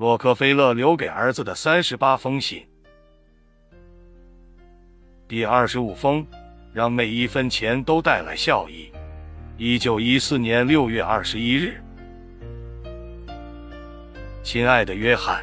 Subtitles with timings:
[0.00, 2.66] 洛克菲勒留给儿子的三十八封信，
[5.28, 6.26] 第二十五封，
[6.72, 8.90] 让每一分钱都带来效益。
[9.58, 11.82] 一九一四年六月二十一日，
[14.42, 15.42] 亲爱的约翰，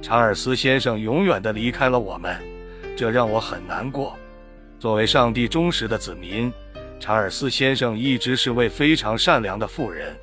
[0.00, 2.40] 查尔斯先生永远的离开了我们，
[2.96, 4.16] 这让我很难过。
[4.78, 6.52] 作为上帝忠实的子民，
[7.00, 10.16] 查尔斯先生一直是位非常善良的富人，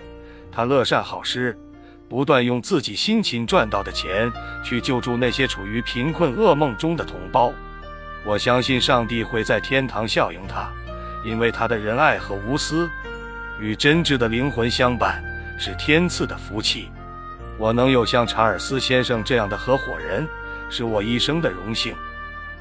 [0.49, 1.53] 他乐善好施。
[2.09, 4.31] 不断用自己辛勤赚到的钱
[4.63, 7.53] 去救助那些处于贫困噩梦中的同胞，
[8.25, 10.71] 我相信上帝会在天堂效应他，
[11.25, 12.89] 因为他的仁爱和无私
[13.59, 15.21] 与真挚的灵魂相伴
[15.59, 16.89] 是天赐的福气。
[17.57, 20.25] 我能有像查尔斯先生这样的合伙人，
[20.69, 21.95] 是我一生的荣幸。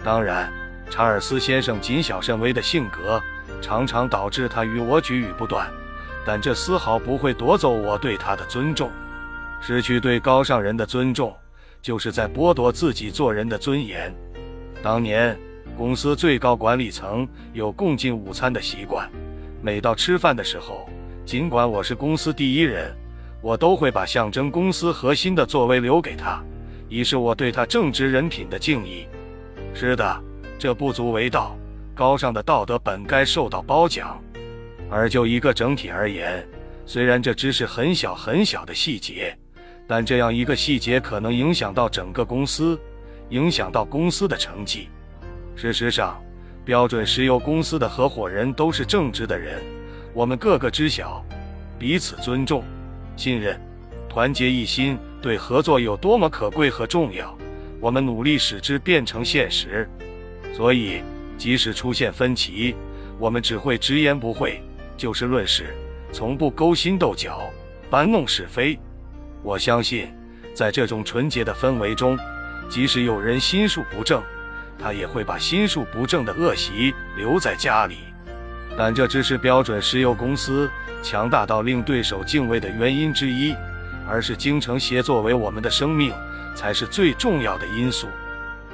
[0.02, 0.52] 当然，
[0.90, 3.22] 查尔斯先生谨小慎微的性格
[3.60, 5.70] 常常导致他与我举语不断，
[6.24, 8.90] 但这丝毫不会夺走我对他的尊重。
[9.68, 11.34] 失去对高尚人的尊重，
[11.82, 14.14] 就是在剥夺自己做人的尊严。
[14.80, 15.36] 当年，
[15.76, 19.10] 公司最高管理层有共进午餐的习惯，
[19.60, 20.88] 每到吃饭的时候，
[21.24, 22.94] 尽管我是公司第一人，
[23.42, 26.40] 我都会把象征公司核心的座位留给他，
[26.88, 29.04] 以示我对他正直人品的敬意。
[29.74, 30.22] 是的，
[30.60, 31.58] 这不足为道，
[31.92, 34.16] 高尚的道德本该受到褒奖。
[34.88, 36.46] 而就一个整体而言，
[36.84, 39.36] 虽然这只是很小很小的细节。
[39.86, 42.78] 但这样一个细节可能影响到整个公司，
[43.30, 44.88] 影响到公司的成绩。
[45.54, 46.20] 事实上，
[46.64, 49.62] 标准石油公司的合伙人都是正直的人，
[50.12, 51.24] 我们个个知晓，
[51.78, 52.64] 彼此尊重、
[53.16, 53.60] 信任、
[54.08, 57.36] 团结一心，对合作有多么可贵和重要。
[57.80, 59.88] 我们努力使之变成现实。
[60.52, 61.02] 所以，
[61.38, 62.74] 即使出现分歧，
[63.18, 64.60] 我们只会直言不讳，
[64.96, 65.74] 就事论事，
[66.10, 67.40] 从不勾心斗角、
[67.88, 68.78] 搬弄是非。
[69.46, 70.12] 我相信，
[70.52, 72.18] 在这种纯洁的氛围中，
[72.68, 74.20] 即使有人心术不正，
[74.76, 77.98] 他也会把心术不正的恶习留在家里。
[78.76, 80.68] 但这只是标准石油公司
[81.00, 83.54] 强大到令对手敬畏的原因之一，
[84.08, 86.12] 而是精诚协作为我们的生命
[86.52, 88.08] 才是最重要的因素。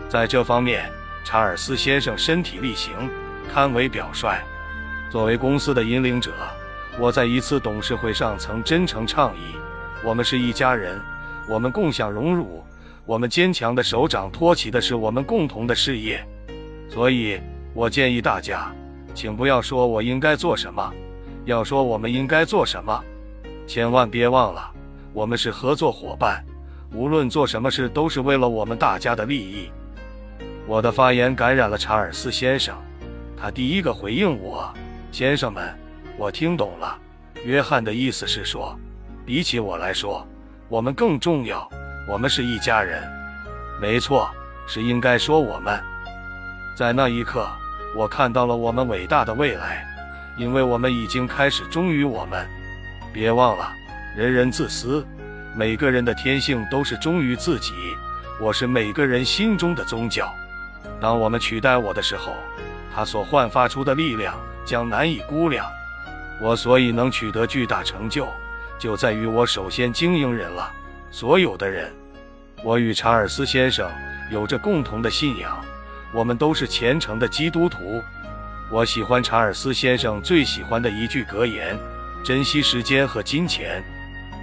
[0.08, 0.90] 在这方面，
[1.22, 2.94] 查尔斯先生身体力行，
[3.52, 4.40] 堪为表率。
[5.10, 6.32] 作为公司的引领者，
[6.98, 9.54] 我在一次董事会上曾真诚倡议。
[10.04, 11.00] 我们是一家人，
[11.48, 12.64] 我们共享荣辱，
[13.06, 16.26] 我们坚强的手掌托起的是我们共同的事业。
[16.88, 17.40] 所以，
[17.72, 18.72] 我建议大家，
[19.14, 20.92] 请不要说我应该做什么，
[21.44, 23.00] 要说我们应该做什么。
[23.64, 24.72] 千万别忘了，
[25.12, 26.44] 我们是合作伙伴，
[26.92, 29.70] 无论做什么事都是为了我们大家的利益。
[30.66, 32.76] 我的发言感染了查尔斯先生，
[33.36, 34.68] 他第一个回应我
[35.12, 35.72] ：“先生们，
[36.18, 36.98] 我听懂了。
[37.44, 38.76] 约翰的意思是说。”
[39.24, 40.26] 比起我来说，
[40.68, 41.68] 我们更重要。
[42.08, 43.00] 我们是一家人，
[43.80, 44.28] 没错，
[44.66, 45.80] 是应该说我们。
[46.76, 47.46] 在那一刻，
[47.96, 49.86] 我看到了我们伟大的未来，
[50.36, 52.44] 因为我们已经开始忠于我们。
[53.12, 53.72] 别忘了，
[54.16, 55.06] 人人自私，
[55.54, 57.72] 每个人的天性都是忠于自己。
[58.40, 60.34] 我是每个人心中的宗教。
[61.00, 62.32] 当我们取代我的时候，
[62.92, 64.34] 他所焕发出的力量
[64.64, 65.64] 将难以估量。
[66.40, 68.26] 我所以能取得巨大成就。
[68.82, 70.68] 就在于我首先经营人了，
[71.12, 71.88] 所有的人。
[72.64, 73.88] 我与查尔斯先生
[74.28, 75.64] 有着共同的信仰，
[76.12, 78.02] 我们都是虔诚的基督徒。
[78.72, 81.78] 我喜欢查尔斯先生最喜欢的一句格言：
[82.24, 83.84] 珍惜时间和金钱。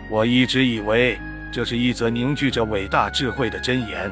[0.10, 1.20] 我一直以为
[1.52, 4.10] 这是一则凝聚着伟大智慧的箴言。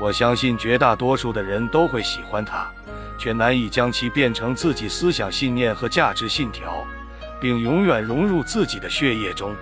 [0.00, 2.68] 我相信绝大多数的人都会喜欢它，
[3.16, 6.84] 却难以将其变成自己思想信念和价值信条。
[7.44, 9.54] 并永远融入自己的血液中。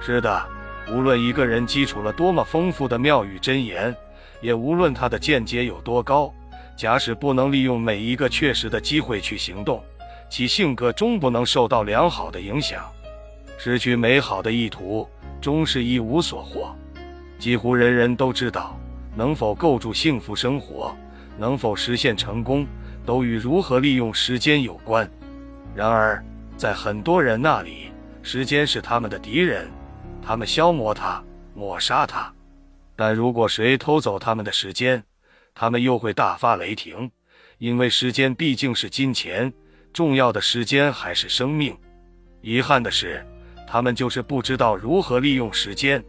[0.00, 0.48] 是的，
[0.88, 3.92] 无论一个人基础了多么丰富的妙语真言，
[4.40, 6.32] 也无论他的见解有多高，
[6.76, 9.82] 假使不能利用每一个确实的机会去行动，
[10.30, 12.84] 其性格终不能受到良好的影响。
[13.58, 15.04] 失去美好的意图，
[15.40, 16.72] 终是一无所获。
[17.36, 18.78] 几乎人人都知道，
[19.16, 20.96] 能否构筑幸福生活，
[21.36, 22.64] 能否实现成功，
[23.04, 25.10] 都与如何利用时间有关。
[25.74, 26.24] 然而，
[26.58, 29.70] 在很多人那里，时间是他们的敌人，
[30.20, 31.22] 他们消磨它，
[31.54, 32.30] 抹杀它。
[32.96, 35.00] 但如果谁偷走他们的时间，
[35.54, 37.08] 他们又会大发雷霆，
[37.58, 39.52] 因为时间毕竟是金钱，
[39.92, 41.78] 重要的时间还是生命。
[42.40, 43.24] 遗憾的是，
[43.64, 46.02] 他们就是不知道如何利用时间。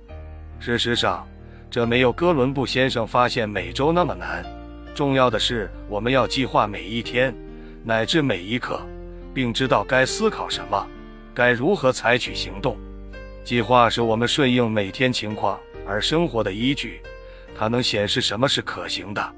[0.60, 1.28] 事实上，
[1.70, 4.44] 这没有哥伦布先生发现美洲那么难。
[4.96, 7.32] 重要的是，我们要计划每一天，
[7.84, 8.82] 乃至每一刻。
[9.34, 10.88] 并知道该思考什么，
[11.34, 12.78] 该如何采取行动。
[13.44, 17.02] 计划是我们顺应每天情况而生活的依据，
[17.58, 19.34] 它能显示什么是可行的。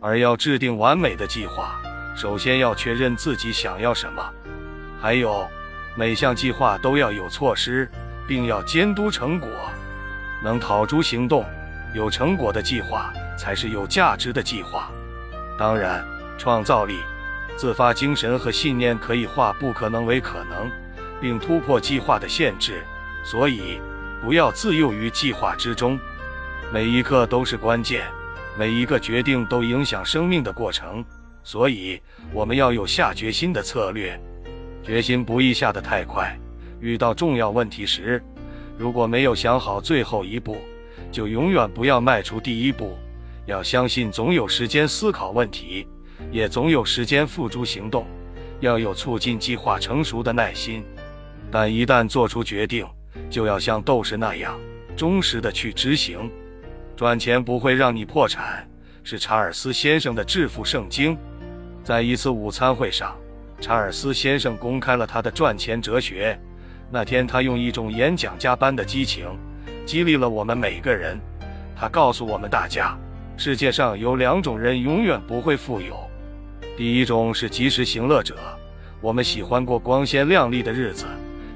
[0.00, 1.80] 而要制定完美的计划，
[2.16, 4.22] 首先要确认自己想要什么。
[5.00, 5.46] 还有，
[5.96, 7.90] 每项计划都要有措施，
[8.28, 9.48] 并要监督成果，
[10.42, 11.44] 能讨诸行动、
[11.94, 14.90] 有成果的计划才是有价值的计划。
[15.58, 16.02] 当然，
[16.38, 16.98] 创造力、
[17.60, 20.70] 自发精神和信念可以化不可能为可能，
[21.20, 22.82] 并突破计划的限制。
[23.22, 23.78] 所以，
[24.22, 26.00] 不要自诱于计划之中，
[26.72, 28.06] 每一刻都是关键。
[28.58, 31.04] 每一个决定都影响生命的过程，
[31.44, 32.00] 所以
[32.32, 34.18] 我们要有下决心的策略。
[34.82, 36.34] 决心不易下得太快，
[36.80, 38.24] 遇到重要问题时，
[38.78, 40.56] 如果没有想好最后一步，
[41.12, 42.96] 就永远不要迈出第一步。
[43.44, 45.86] 要相信总有时间思考问题，
[46.30, 48.06] 也总有时间付诸行动。
[48.60, 50.84] 要有促进计划成熟的耐心，
[51.50, 52.86] 但一旦做出决定，
[53.30, 54.60] 就要像斗士那样
[54.94, 56.30] 忠实的去执行。
[56.94, 58.68] 赚钱不会让你破产，
[59.02, 61.16] 是查尔斯先生的致富圣经。
[61.82, 63.16] 在一次午餐会上，
[63.62, 66.38] 查尔斯先生公开了他的赚钱哲学。
[66.90, 69.26] 那天，他用一种演讲家般的激情，
[69.86, 71.18] 激励了我们每个人。
[71.74, 72.94] 他告诉我们大家，
[73.38, 76.09] 世界上有两种人永远不会富有。
[76.80, 78.38] 第一种是及时行乐者，
[79.02, 81.04] 我们喜欢过光鲜亮丽的日子，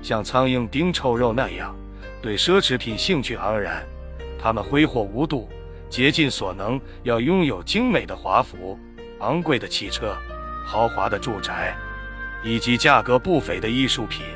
[0.02, 1.74] 像苍蝇叮臭肉那样，
[2.20, 3.82] 对奢侈品兴趣盎然。
[4.38, 5.48] 他们挥霍无度，
[5.88, 8.78] 竭尽所能要拥有精美的华服、
[9.20, 10.14] 昂贵的汽车、
[10.62, 11.74] 豪华的住宅，
[12.44, 14.26] 以及价格不菲的艺术品。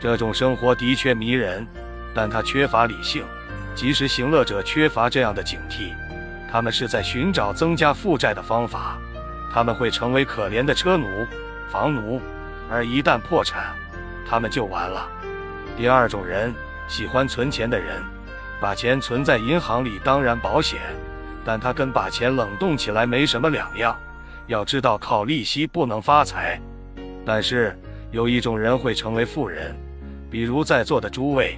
[0.00, 1.64] 这种生活的确迷人，
[2.12, 3.22] 但它缺乏理性。
[3.76, 5.92] 及时行乐者缺乏这样的警惕，
[6.50, 8.98] 他们是在寻找增加负债的方法。
[9.52, 11.06] 他们会成为可怜的车奴、
[11.68, 12.20] 房奴，
[12.70, 13.74] 而一旦破产，
[14.28, 15.08] 他们就完了。
[15.76, 16.54] 第二种人，
[16.86, 18.02] 喜欢存钱的人。
[18.60, 20.80] 把钱存在银行里当然保险，
[21.44, 23.96] 但它跟把钱冷冻起来没什么两样。
[24.48, 26.60] 要知道，靠利息不能发财。
[27.24, 27.78] 但是
[28.10, 29.76] 有一种人会成为富人，
[30.28, 31.56] 比如在座的诸位。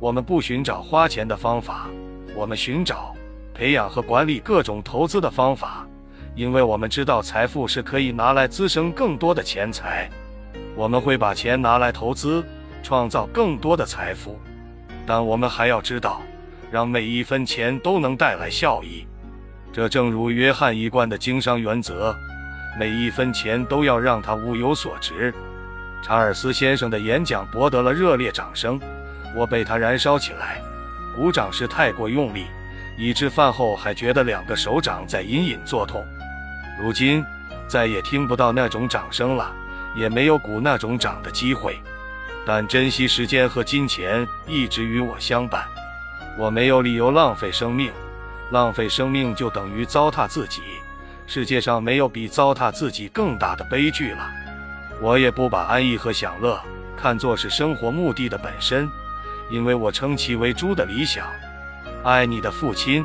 [0.00, 1.88] 我们不寻找花钱的方法，
[2.34, 3.14] 我们寻找
[3.54, 5.86] 培养和管理各种投资的方法，
[6.40, 10.08] 因为我们知道财富是可以拿来滋生更多的钱财。
[10.74, 12.42] 我们会把钱拿来投资，
[12.82, 14.40] 创造更多的财富。
[15.06, 16.22] 但我们还要知道。
[16.70, 19.04] 让每一分钱都能带来效益，
[19.70, 22.14] 这正如约翰一贯的经商原则：
[22.78, 25.34] 每一分钱都要让它物有所值。
[26.02, 28.80] 查尔斯先生的演讲博得了热烈掌声，
[29.36, 30.62] 我被他燃烧起来。
[31.14, 32.46] 鼓掌时太过用力，
[32.96, 36.02] 以致饭后还觉得两个手掌在隐隐作痛。
[36.82, 37.22] 如今
[37.68, 39.52] 再也听不到那种掌声了，
[39.94, 41.78] 也没有鼓那种掌的机会。
[42.46, 45.62] 但珍惜时间和金钱一直与我相伴。
[46.38, 47.92] 我没有理由浪费生命，
[48.50, 50.62] 浪费生命就等于糟蹋自己。
[51.26, 54.30] 世界上没有比糟蹋自己更大的悲剧了。
[55.02, 56.58] 我也不把安逸和享乐
[56.96, 58.90] 看作是生活目的的本身，
[59.50, 61.26] 因为我称其为猪的理想。
[62.02, 63.04] 爱你的父亲。